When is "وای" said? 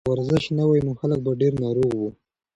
0.67-0.81